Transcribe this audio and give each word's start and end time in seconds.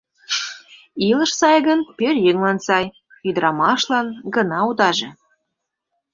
Илыш 1.09 1.31
сай 1.39 1.57
гын, 1.67 1.79
пӧръеҥлан 1.97 2.57
сай, 2.67 2.85
ӱдырамашлан 3.27 4.07
гына 4.35 4.59
удаже. 4.69 5.09